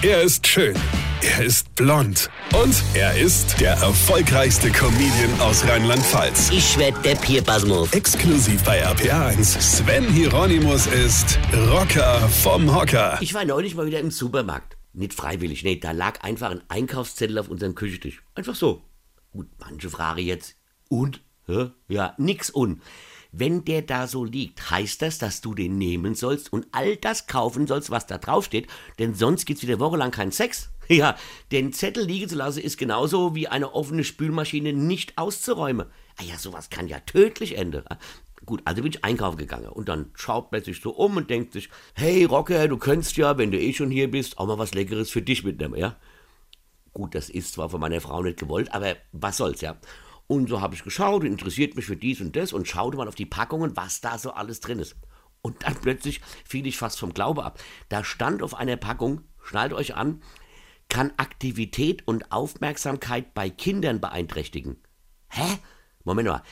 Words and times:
Er 0.00 0.22
ist 0.22 0.46
schön. 0.46 0.76
Er 1.22 1.44
ist 1.44 1.74
blond. 1.74 2.30
Und 2.54 2.84
er 2.94 3.18
ist 3.18 3.60
der 3.60 3.72
erfolgreichste 3.72 4.70
Comedian 4.70 5.40
aus 5.40 5.66
Rheinland-Pfalz. 5.66 6.50
Ich 6.52 6.78
werd 6.78 7.04
der 7.04 7.16
Pierpasmus. 7.16 7.92
Exklusiv 7.92 8.62
bei 8.62 8.86
RPA1. 8.86 9.60
Sven 9.60 10.04
Hieronymus 10.04 10.86
ist 10.86 11.36
Rocker 11.72 12.20
vom 12.28 12.72
Hocker. 12.72 13.18
Ich 13.20 13.34
war 13.34 13.44
neulich 13.44 13.74
mal 13.74 13.86
wieder 13.86 13.98
im 13.98 14.12
Supermarkt. 14.12 14.76
Nicht 14.92 15.14
freiwillig, 15.14 15.64
nee, 15.64 15.80
da 15.80 15.90
lag 15.90 16.20
einfach 16.22 16.52
ein 16.52 16.62
Einkaufszettel 16.68 17.36
auf 17.36 17.48
unserem 17.48 17.74
Küchentisch. 17.74 18.22
Einfach 18.36 18.54
so. 18.54 18.84
Gut, 19.32 19.48
manche 19.58 19.90
fragen 19.90 20.24
jetzt, 20.24 20.54
und? 20.88 21.22
Hä? 21.46 21.70
Ja, 21.88 22.14
nix 22.18 22.50
und. 22.50 22.82
Wenn 23.30 23.64
der 23.64 23.82
da 23.82 24.06
so 24.06 24.24
liegt, 24.24 24.70
heißt 24.70 25.02
das, 25.02 25.18
dass 25.18 25.42
du 25.42 25.54
den 25.54 25.76
nehmen 25.76 26.14
sollst 26.14 26.52
und 26.52 26.66
all 26.72 26.96
das 26.96 27.26
kaufen 27.26 27.66
sollst, 27.66 27.90
was 27.90 28.06
da 28.06 28.16
draufsteht, 28.16 28.66
denn 28.98 29.14
sonst 29.14 29.44
gibt's 29.44 29.62
wieder 29.62 29.80
wochenlang 29.80 30.10
keinen 30.10 30.32
Sex. 30.32 30.70
Ja, 30.90 31.16
den 31.52 31.74
Zettel 31.74 32.02
liegen 32.02 32.30
zu 32.30 32.36
lassen 32.36 32.62
ist 32.62 32.78
genauso 32.78 33.34
wie 33.34 33.46
eine 33.46 33.74
offene 33.74 34.04
Spülmaschine 34.04 34.72
nicht 34.72 35.18
auszuräumen. 35.18 35.86
Ah 36.16 36.22
ja, 36.22 36.38
sowas 36.38 36.70
kann 36.70 36.88
ja 36.88 36.98
tödlich 37.00 37.58
enden. 37.58 37.84
Gut, 38.46 38.62
also 38.64 38.80
bin 38.80 38.92
ich 38.92 39.04
einkaufen 39.04 39.36
gegangen 39.36 39.68
und 39.68 39.90
dann 39.90 40.10
schaut 40.14 40.50
man 40.50 40.64
sich 40.64 40.80
so 40.80 40.92
um 40.92 41.18
und 41.18 41.28
denkt 41.28 41.52
sich, 41.52 41.68
hey 41.92 42.24
Rocker, 42.24 42.68
du 42.68 42.78
könntest 42.78 43.18
ja, 43.18 43.36
wenn 43.36 43.50
du 43.50 43.60
eh 43.60 43.74
schon 43.74 43.90
hier 43.90 44.10
bist, 44.10 44.38
auch 44.38 44.46
mal 44.46 44.56
was 44.56 44.72
Leckeres 44.72 45.10
für 45.10 45.20
dich 45.20 45.44
mitnehmen, 45.44 45.76
ja? 45.76 45.96
Gut, 46.94 47.14
das 47.14 47.28
ist 47.28 47.52
zwar 47.52 47.68
von 47.68 47.80
meiner 47.80 48.00
Frau 48.00 48.22
nicht 48.22 48.38
gewollt, 48.38 48.72
aber 48.72 48.96
was 49.12 49.36
soll's, 49.36 49.60
ja? 49.60 49.76
Und 50.28 50.48
so 50.48 50.60
habe 50.60 50.74
ich 50.74 50.84
geschaut, 50.84 51.24
interessiert 51.24 51.74
mich 51.74 51.86
für 51.86 51.96
dies 51.96 52.20
und 52.20 52.36
das 52.36 52.52
und 52.52 52.68
schaute 52.68 52.98
mal 52.98 53.08
auf 53.08 53.14
die 53.14 53.26
Packungen, 53.26 53.76
was 53.76 54.00
da 54.00 54.18
so 54.18 54.30
alles 54.32 54.60
drin 54.60 54.78
ist. 54.78 54.94
Und 55.40 55.64
dann 55.64 55.74
plötzlich 55.82 56.20
fiel 56.44 56.66
ich 56.66 56.76
fast 56.76 57.00
vom 57.00 57.14
Glaube 57.14 57.44
ab. 57.44 57.58
Da 57.88 58.04
stand 58.04 58.42
auf 58.42 58.54
einer 58.54 58.76
Packung, 58.76 59.22
schnallt 59.42 59.72
euch 59.72 59.96
an, 59.96 60.22
kann 60.88 61.12
Aktivität 61.16 62.06
und 62.06 62.30
Aufmerksamkeit 62.30 63.34
bei 63.34 63.50
Kindern 63.50 64.00
beeinträchtigen. 64.00 64.76
Hä? 65.30 65.58
Moment 66.04 66.28
mal. 66.28 66.42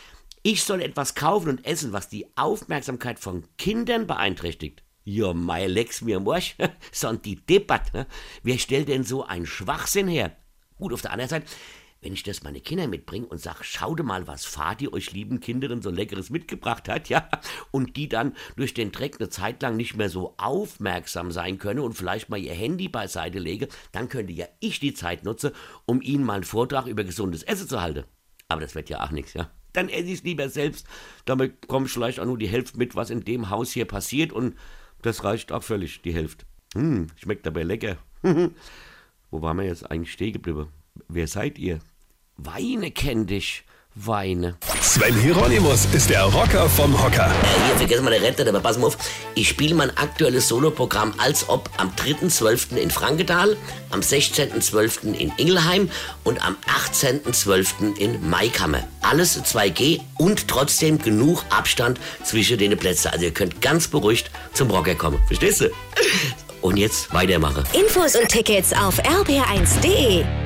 Ich 0.42 0.64
soll 0.64 0.80
etwas 0.80 1.14
kaufen 1.14 1.50
und 1.50 1.66
essen, 1.66 1.92
was 1.92 2.08
die 2.08 2.26
Aufmerksamkeit 2.36 3.18
von 3.18 3.44
Kindern 3.58 4.06
beeinträchtigt. 4.06 4.84
Ja, 5.04 5.34
mei 5.34 5.66
Lex 5.66 6.00
mir 6.00 6.20
Morsch, 6.20 6.56
sind 6.92 7.24
die. 7.26 7.40
Ne? 7.92 8.06
Wer 8.42 8.58
stellt 8.58 8.88
denn 8.88 9.04
so 9.04 9.24
einen 9.24 9.46
Schwachsinn 9.46 10.08
her? 10.08 10.36
Gut, 10.78 10.92
auf 10.92 11.02
der 11.02 11.12
anderen 11.12 11.28
Seite, 11.30 11.46
wenn 12.00 12.12
ich 12.12 12.22
das 12.22 12.42
meine 12.42 12.60
Kinder 12.60 12.86
mitbringe 12.86 13.26
und 13.26 13.40
sage, 13.40 13.62
schaut 13.62 14.02
mal, 14.02 14.26
was 14.26 14.44
Vati 14.44 14.88
euch 14.88 15.12
lieben 15.12 15.40
Kinderen 15.40 15.82
so 15.82 15.90
Leckeres 15.90 16.30
mitgebracht 16.30 16.88
hat, 16.88 17.08
ja, 17.08 17.28
und 17.70 17.96
die 17.96 18.08
dann 18.08 18.34
durch 18.56 18.74
den 18.74 18.92
Dreck 18.92 19.16
eine 19.18 19.28
Zeit 19.28 19.62
lang 19.62 19.76
nicht 19.76 19.96
mehr 19.96 20.08
so 20.08 20.34
aufmerksam 20.36 21.32
sein 21.32 21.58
können 21.58 21.80
und 21.80 21.94
vielleicht 21.94 22.28
mal 22.28 22.38
ihr 22.38 22.54
Handy 22.54 22.88
beiseite 22.88 23.38
lege, 23.38 23.68
dann 23.92 24.08
könnte 24.08 24.32
ja 24.32 24.46
ich 24.60 24.80
die 24.80 24.94
Zeit 24.94 25.24
nutzen, 25.24 25.52
um 25.84 26.00
ihnen 26.02 26.24
mal 26.24 26.34
einen 26.34 26.44
Vortrag 26.44 26.86
über 26.86 27.04
gesundes 27.04 27.42
Essen 27.42 27.68
zu 27.68 27.80
halten. 27.80 28.04
Aber 28.48 28.60
das 28.60 28.74
wird 28.74 28.88
ja 28.88 29.04
auch 29.04 29.10
nichts, 29.10 29.34
ja. 29.34 29.50
Dann 29.72 29.88
esse 29.88 30.04
ich 30.04 30.14
es 30.14 30.22
lieber 30.22 30.48
selbst. 30.48 30.86
Damit 31.26 31.60
bekomme 31.60 31.86
ich 31.86 31.92
vielleicht 31.92 32.20
auch 32.20 32.24
nur 32.24 32.38
die 32.38 32.48
Hälfte 32.48 32.78
mit, 32.78 32.94
was 32.94 33.10
in 33.10 33.24
dem 33.24 33.50
Haus 33.50 33.72
hier 33.72 33.84
passiert 33.84 34.32
und 34.32 34.56
das 35.02 35.24
reicht 35.24 35.52
auch 35.52 35.62
völlig, 35.62 36.02
die 36.02 36.14
Hälfte. 36.14 36.46
Hm, 36.74 37.08
schmeckt 37.16 37.46
dabei 37.46 37.62
lecker. 37.62 37.98
Wo 39.30 39.42
waren 39.42 39.58
wir 39.58 39.64
jetzt 39.64 39.90
eigentlich 39.90 40.12
stehen 40.12 40.32
geblieben? 40.32 40.68
Wer 41.08 41.26
seid 41.26 41.58
ihr? 41.58 41.78
Weine 42.36 42.90
kenn 42.90 43.26
dich. 43.26 43.64
Weine. 43.98 44.58
Sven 44.82 45.18
Hieronymus 45.18 45.86
ist 45.94 46.10
der 46.10 46.24
Rocker 46.24 46.68
vom 46.68 47.02
Hocker. 47.02 47.30
Äh, 47.30 47.66
hier, 47.66 47.76
vergessen 47.76 48.04
wir 48.04 48.10
den 48.10 48.22
Rente, 48.22 48.46
aber 48.46 48.60
pass 48.60 48.76
mal 48.76 48.88
auf. 48.88 48.98
Ich 49.34 49.48
spiele 49.48 49.74
mein 49.74 49.88
aktuelles 49.96 50.48
Soloprogramm 50.48 51.14
als 51.16 51.48
ob 51.48 51.70
am 51.78 51.90
3.12. 51.92 52.76
in 52.76 52.90
Frankenthal, 52.90 53.56
am 53.90 54.00
16.12. 54.00 55.14
in 55.14 55.32
Ingelheim 55.38 55.88
und 56.24 56.44
am 56.44 56.58
18.12. 56.92 57.96
in 57.96 58.28
Maikammer. 58.28 58.86
Alles 59.00 59.42
2G 59.42 60.00
und 60.18 60.46
trotzdem 60.46 60.98
genug 60.98 61.42
Abstand 61.48 61.98
zwischen 62.22 62.58
den 62.58 62.76
Plätzen. 62.76 63.08
Also 63.08 63.24
ihr 63.24 63.32
könnt 63.32 63.62
ganz 63.62 63.88
beruhigt 63.88 64.30
zum 64.52 64.70
Rocker 64.70 64.94
kommen. 64.94 65.18
Verstehst 65.26 65.62
du? 65.62 65.70
Und 66.60 66.76
jetzt 66.76 67.14
weitermachen. 67.14 67.64
Infos 67.72 68.14
und 68.14 68.28
Tickets 68.28 68.74
auf 68.74 69.00
rb1.de. 69.02 70.45